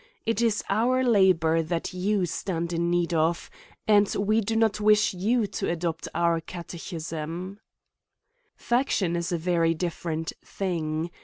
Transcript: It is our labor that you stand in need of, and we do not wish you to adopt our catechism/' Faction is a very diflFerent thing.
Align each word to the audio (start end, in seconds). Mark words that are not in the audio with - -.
It 0.25 0.41
is 0.41 0.63
our 0.67 1.03
labor 1.03 1.61
that 1.61 1.93
you 1.93 2.25
stand 2.25 2.73
in 2.73 2.89
need 2.89 3.13
of, 3.13 3.51
and 3.87 4.07
we 4.15 4.41
do 4.41 4.55
not 4.55 4.79
wish 4.81 5.13
you 5.13 5.45
to 5.45 5.69
adopt 5.69 6.07
our 6.15 6.41
catechism/' 6.41 7.59
Faction 8.55 9.15
is 9.15 9.31
a 9.31 9.37
very 9.37 9.75
diflFerent 9.75 10.33
thing. 10.43 11.11